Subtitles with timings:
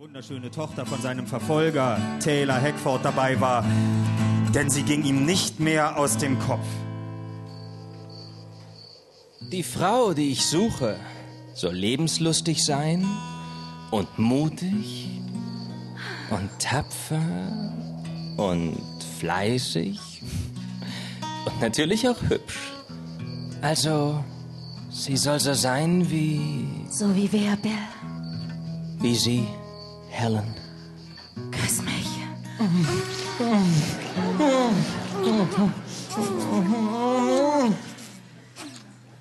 [0.00, 3.62] wunderschöne Tochter von seinem Verfolger Taylor Hackford dabei war,
[4.54, 6.64] denn sie ging ihm nicht mehr aus dem Kopf.
[9.52, 10.96] Die Frau, die ich suche,
[11.52, 13.06] soll lebenslustig sein
[13.90, 15.20] und mutig
[16.30, 17.20] und tapfer
[18.38, 18.80] und
[19.18, 20.00] fleißig
[21.44, 22.72] und natürlich auch hübsch.
[23.60, 24.24] Also,
[24.90, 26.86] sie soll so sein wie...
[26.88, 27.72] So wie wer, Bill?
[29.00, 29.46] wie sie,
[30.10, 30.54] Helen.
[31.50, 32.06] Küss mich.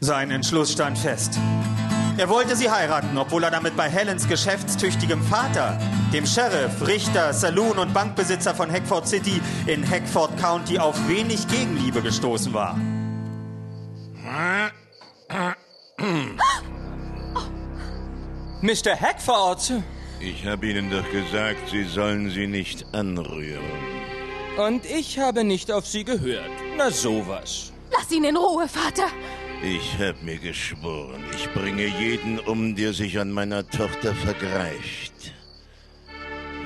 [0.02, 1.40] Sein Entschluss stand fest.
[2.18, 5.80] Er wollte sie heiraten, obwohl er damit bei Helens geschäftstüchtigem Vater,
[6.12, 12.02] dem Sheriff, Richter, Saloon und Bankbesitzer von Hackford City in Hackford County auf wenig Gegenliebe
[12.02, 12.76] gestoßen war.
[18.62, 19.00] Mr.
[19.00, 19.82] Hackford!
[20.22, 23.64] Ich habe Ihnen doch gesagt, Sie sollen sie nicht anrühren.
[24.58, 26.52] Und ich habe nicht auf Sie gehört.
[26.76, 27.72] Na sowas.
[27.92, 29.08] Lass ihn in Ruhe, Vater.
[29.64, 35.34] Ich habe mir geschworen, ich bringe jeden um, der sich an meiner Tochter vergreift.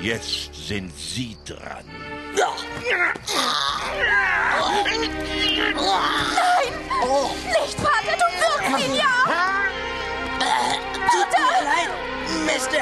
[0.02, 1.86] Jetzt sind Sie dran.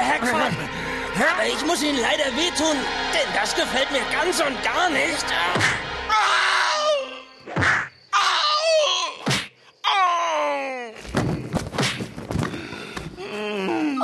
[0.02, 0.52] Hackford.
[1.14, 2.76] Aber ich muss Ihnen leider wehtun,
[3.12, 5.24] denn das gefällt mir ganz und gar nicht.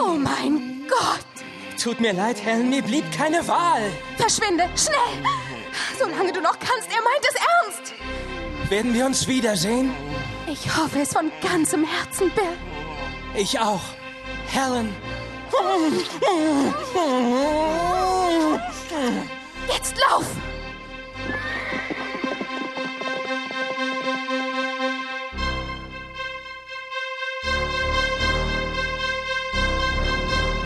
[0.01, 1.81] Oh mein Gott.
[1.83, 3.91] Tut mir leid, Helen, mir blieb keine Wahl.
[4.17, 5.25] Verschwinde, schnell.
[5.99, 7.95] Solange du noch kannst, er meint es ernst.
[8.71, 9.95] Werden wir uns wiedersehen?
[10.47, 12.45] Ich hoffe es von ganzem Herzen, Bill.
[13.35, 13.81] Ich auch.
[14.51, 14.95] Helen.
[19.69, 20.25] Jetzt lauf.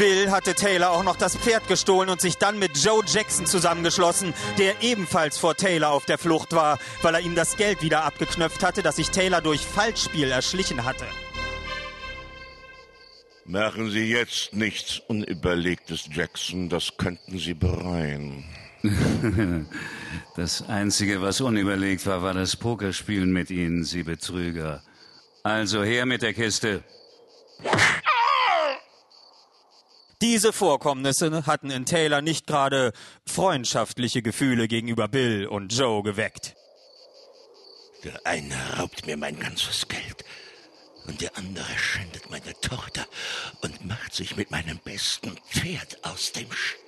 [0.03, 4.35] Bill hatte Taylor auch noch das Pferd gestohlen und sich dann mit Joe Jackson zusammengeschlossen,
[4.59, 8.65] der ebenfalls vor Taylor auf der Flucht war, weil er ihm das Geld wieder abgeknöpft
[8.65, 11.07] hatte, das sich Taylor durch Falschspiel erschlichen hatte.
[13.45, 16.69] Machen Sie jetzt nichts Unüberlegtes, Jackson.
[16.69, 18.45] Das könnten Sie bereuen.
[20.35, 24.83] Das Einzige, was unüberlegt war, war das Pokerspielen mit Ihnen, Sie Betrüger.
[25.43, 26.83] Also her mit der Kiste.
[30.23, 32.93] Diese Vorkommnisse hatten in Taylor nicht gerade
[33.27, 36.55] freundschaftliche Gefühle gegenüber Bill und Joe geweckt.
[38.05, 40.25] Der eine raubt mir mein ganzes Geld
[41.07, 43.07] und der andere schändet meine Tochter
[43.61, 46.79] und macht sich mit meinem besten Pferd aus dem Staub.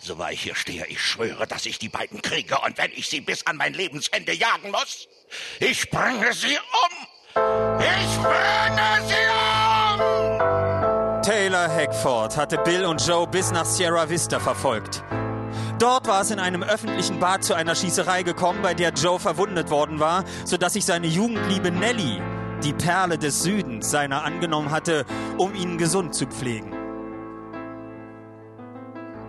[0.00, 3.08] So wahr ich hier stehe, ich schwöre, dass ich die beiden kriege und wenn ich
[3.08, 5.08] sie bis an mein Lebensende jagen muss,
[5.58, 7.06] ich bringe sie um.
[7.80, 11.22] Ich bringe sie um!
[11.22, 15.02] Taylor Hackford hatte Bill und Joe bis nach Sierra Vista verfolgt.
[15.80, 19.70] Dort war es in einem öffentlichen Bad zu einer Schießerei gekommen, bei der Joe verwundet
[19.70, 22.22] worden war, sodass sich seine Jugendliebe Nellie,
[22.62, 25.04] die Perle des Südens, seiner angenommen hatte,
[25.38, 26.72] um ihn gesund zu pflegen.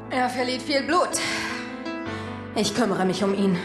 [0.09, 1.19] Er verliert viel Blut.
[2.55, 3.57] Ich kümmere mich um ihn.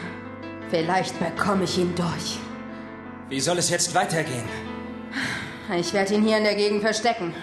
[0.71, 2.39] Vielleicht bekomme ich ihn durch.
[3.29, 4.45] Wie soll es jetzt weitergehen?
[5.77, 7.35] Ich werde ihn hier in der Gegend verstecken.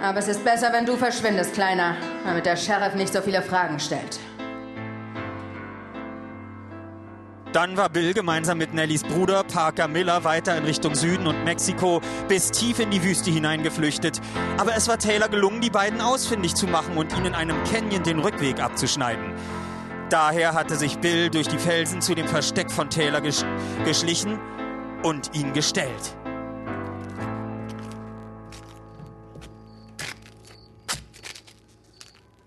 [0.00, 3.78] Aber es ist besser, wenn du verschwindest, Kleiner, damit der Sheriff nicht so viele Fragen
[3.78, 4.18] stellt.
[7.52, 12.02] Dann war Bill gemeinsam mit Nellies Bruder Parker Miller weiter in Richtung Süden und Mexiko
[12.28, 14.20] bis tief in die Wüste hineingeflüchtet.
[14.58, 18.02] Aber es war Taylor gelungen, die beiden ausfindig zu machen und ihnen in einem Canyon
[18.02, 19.32] den Rückweg abzuschneiden.
[20.10, 23.44] Daher hatte sich Bill durch die Felsen zu dem Versteck von Taylor gesch
[23.84, 24.38] geschlichen
[25.02, 26.16] und ihn gestellt.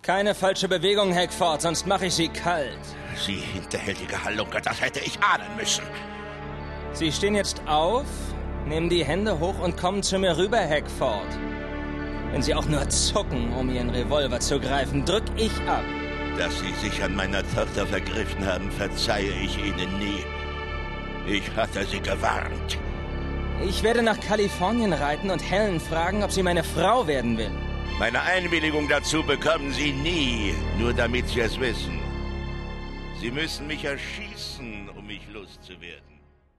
[0.03, 2.79] Keine falsche Bewegung, Hackford, sonst mache ich Sie kalt.
[3.25, 5.83] Sie hinterhältige Halunke, das hätte ich ahnen müssen.
[6.93, 8.05] Sie stehen jetzt auf,
[8.65, 11.27] nehmen die Hände hoch und kommen zu mir rüber, Hackford.
[12.31, 15.83] Wenn Sie auch nur zucken, um Ihren Revolver zu greifen, drück ich ab.
[16.37, 20.23] Dass Sie sich an meiner Tochter vergriffen haben, verzeihe ich Ihnen nie.
[21.27, 22.79] Ich hatte Sie gewarnt.
[23.67, 27.51] Ich werde nach Kalifornien reiten und Helen fragen, ob sie meine Frau werden will.
[27.99, 31.99] Meine Einwilligung dazu bekommen Sie nie, nur damit Sie es wissen.
[33.21, 36.10] Sie müssen mich erschießen, um mich loszuwerden.